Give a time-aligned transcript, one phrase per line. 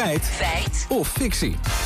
[0.00, 0.24] Feit.
[0.24, 0.86] Feit.
[0.88, 1.79] Of fictie.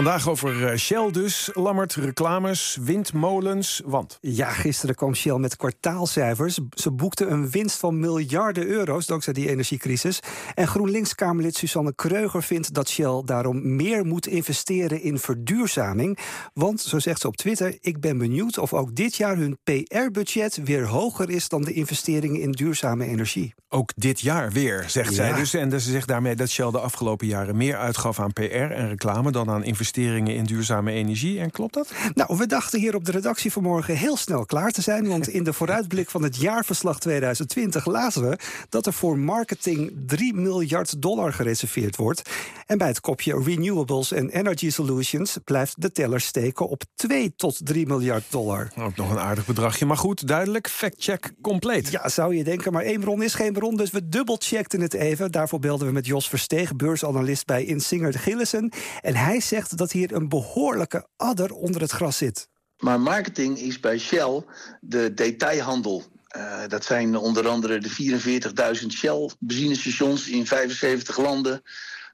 [0.00, 1.50] Vandaag over eh, Shell dus.
[1.54, 4.18] Lammert, reclames, windmolens, want...
[4.20, 6.58] Ja, gisteren kwam Shell met kwartaalcijfers.
[6.74, 10.20] Ze boekte een winst van miljarden euro's dankzij die energiecrisis.
[10.54, 16.18] En GroenLinks-Kamerlid Susanne Kreuger vindt dat Shell daarom meer moet investeren in verduurzaming.
[16.54, 20.60] Want, zo zegt ze op Twitter, ik ben benieuwd of ook dit jaar hun PR-budget
[20.64, 23.54] weer hoger is dan de investeringen in duurzame energie.
[23.68, 25.54] Ook dit jaar weer, zegt zij dus.
[25.54, 29.30] En ze zegt daarmee dat Shell de afgelopen jaren meer uitgaf aan PR en reclame
[29.30, 31.40] dan aan investeringen in duurzame energie.
[31.40, 31.92] En klopt dat?
[32.14, 35.08] Nou, we dachten hier op de redactie vanmorgen heel snel klaar te zijn.
[35.08, 40.34] Want in de vooruitblik van het jaarverslag 2020 lazen we dat er voor marketing 3
[40.34, 42.30] miljard dollar gereserveerd wordt.
[42.66, 47.66] En bij het kopje Renewables en Energy Solutions blijft de teller steken op 2 tot
[47.66, 48.68] 3 miljard dollar.
[48.78, 49.86] Ook nog een aardig bedragje.
[49.86, 51.90] Maar goed, duidelijk, factcheck compleet.
[51.90, 55.32] Ja, zou je denken, maar één bron is geen bron, dus we dubbelcheckten het even.
[55.32, 58.72] Daarvoor belden we met Jos Versteeg, beursanalist bij Insinger Gillissen.
[59.00, 62.48] En hij zegt dat hier een behoorlijke adder onder het gras zit.
[62.78, 64.44] Maar marketing is bij Shell
[64.80, 66.02] de detailhandel.
[66.28, 67.90] Eh, dat zijn onder andere de
[68.80, 71.62] 44.000 Shell benzinestations in 75 landen.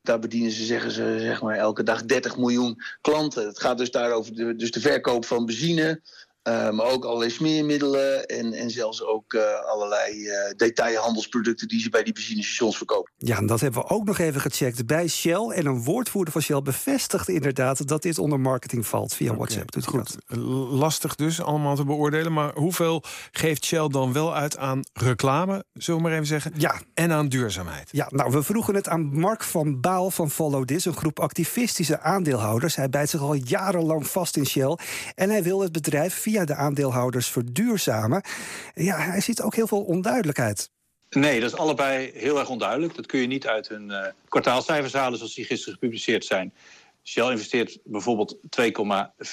[0.02, 3.46] Daar bedienen ze, zeggen ze, zeg maar, elke dag 30 miljoen klanten.
[3.46, 6.00] Het gaat dus daarover de, dus de verkoop van benzine,
[6.46, 11.88] eh, maar ook allerlei smeermiddelen en, en zelfs ook eh, allerlei eh, detailhandelsproducten die ze
[11.90, 13.12] bij die benzinestations verkopen.
[13.16, 15.48] Ja, en dat hebben we ook nog even gecheckt bij Shell.
[15.48, 19.72] En een woordvoerder van Shell bevestigt inderdaad dat dit onder marketing valt via WhatsApp.
[19.72, 20.36] Doet Goed, dat.
[20.70, 22.32] lastig dus allemaal te beoordelen.
[22.32, 26.80] Maar hoeveel geeft Shell dan wel uit aan reclame, zullen we maar even zeggen, Ja.
[26.94, 27.88] en aan duurzaamheid?
[27.92, 32.00] Ja, nou, we vroegen het aan Mark van Baal van Follow This, een groep activistische
[32.00, 32.76] aandeelhouders.
[32.76, 34.78] Hij bijt zich al jarenlang vast in Shell.
[35.14, 38.22] En hij wil het bedrijf via de aandeelhouders verduurzamen.
[38.74, 40.70] Ja, hij ziet ook heel veel onduidelijkheid.
[41.10, 42.94] Nee, dat is allebei heel erg onduidelijk.
[42.94, 46.52] Dat kun je niet uit hun eh, kwartaalcijfers halen zoals die gisteren gepubliceerd zijn.
[47.04, 48.78] Shell investeert bijvoorbeeld 2,4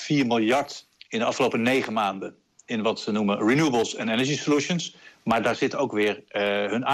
[0.08, 4.96] miljard in de afgelopen negen maanden in wat ze noemen renewables en energy solutions.
[5.24, 6.86] Maar daar zit ook weer eh, hun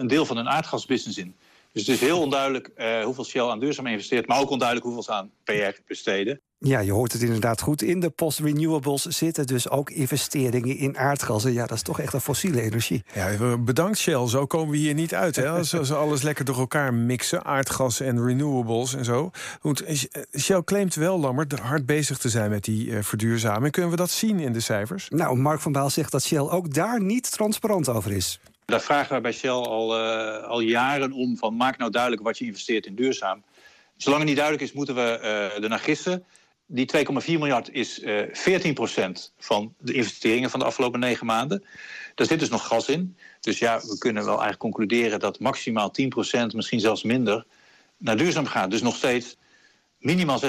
[0.00, 1.34] een deel van hun aardgasbusiness in.
[1.72, 5.04] Dus het is heel onduidelijk eh, hoeveel Shell aan duurzaam investeert, maar ook onduidelijk hoeveel
[5.04, 6.40] ze aan PR besteden.
[6.60, 7.82] Ja, je hoort het inderdaad goed.
[7.82, 11.52] In de post-renewables zitten dus ook investeringen in aardgassen.
[11.52, 13.04] Ja, dat is toch echt een fossiele energie.
[13.14, 15.36] Ja, bedankt Shell, zo komen we hier niet uit.
[15.36, 15.48] Hè?
[15.48, 19.30] Als ze alles lekker door elkaar mixen, aardgas en renewables en zo.
[19.60, 19.96] Goed, eh,
[20.38, 23.72] Shell claimt wel, Lammert, hard bezig te zijn met die eh, verduurzaming.
[23.72, 25.08] Kunnen we dat zien in de cijfers?
[25.08, 28.40] Nou, Mark van Baal zegt dat Shell ook daar niet transparant over is.
[28.64, 32.38] Daar vragen wij bij Shell al, eh, al jaren om van maak nou duidelijk wat
[32.38, 33.42] je investeert in duurzaam.
[33.96, 36.24] Zolang het niet duidelijk is, moeten we eh ernaar gissen.
[36.70, 41.64] Die 2,4 miljard is eh 14% van de investeringen van de afgelopen negen maanden.
[42.14, 43.16] Daar zit dus nog gas in.
[43.40, 45.92] Dus ja, we kunnen wel eigenlijk concluderen dat maximaal
[46.42, 47.46] 10% misschien zelfs minder,
[47.96, 48.70] naar duurzaam gaat.
[48.70, 49.36] Dus nog steeds
[49.98, 50.44] minimaal 86%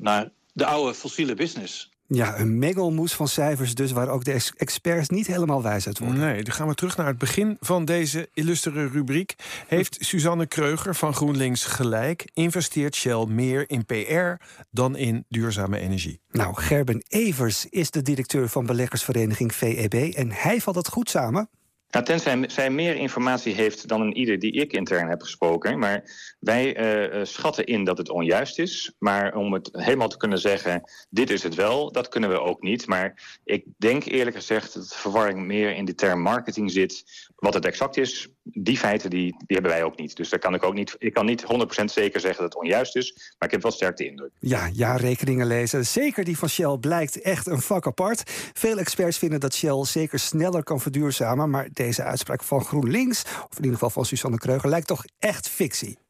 [0.00, 1.90] naar de oude fossiele business.
[2.06, 3.92] Ja, een mengelmoes van cijfers dus...
[3.92, 6.18] waar ook de ex- experts niet helemaal wijs uit worden.
[6.18, 9.34] Nee, dan gaan we terug naar het begin van deze illustere rubriek.
[9.66, 12.30] Heeft Suzanne Kreuger van GroenLinks gelijk?
[12.32, 16.20] Investeert Shell meer in PR dan in duurzame energie?
[16.30, 19.94] Nou, Gerben Evers is de directeur van beleggersvereniging VEB...
[19.94, 21.48] en hij vat het goed samen.
[21.94, 25.78] Nou, tenzij zij meer informatie heeft dan een ieder die ik intern heb gesproken.
[25.78, 26.02] Maar
[26.40, 28.92] wij eh, eh, schatten in dat het onjuist is.
[28.98, 32.62] Maar om het helemaal te kunnen zeggen, dit is het wel, dat kunnen we ook
[32.62, 32.86] niet.
[32.86, 37.04] Maar ik denk eerlijk gezegd dat de verwarring meer in de term marketing zit.
[37.36, 40.16] Wat het exact is, die feiten die, hebben wij ook niet.
[40.16, 42.96] Dus daar kan ik ook niet, ik kan niet 100% zeker zeggen dat het onjuist
[42.96, 43.12] is.
[43.12, 44.30] Maar ik heb wel sterk de indruk.
[44.38, 45.86] Ja, jaarrekeningen lezen.
[45.86, 48.22] Zeker die van Shell blijkt echt een vak apart.
[48.52, 51.50] Veel experts vinden dat Shell zeker sneller kan verduurzamen.
[51.50, 55.48] Maar deze uitspraak van GroenLinks, of in ieder geval van Susanne Kreuger, lijkt toch echt
[55.48, 56.03] fictie.